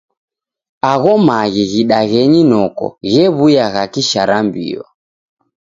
[0.91, 4.83] Agho maghi ghidenyi noko ghew'uya gha kisharambio.